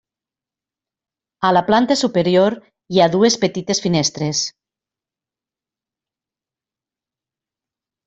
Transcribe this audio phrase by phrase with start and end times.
[1.49, 2.57] A la planta superior
[2.95, 4.43] hi ha dues petites finestres.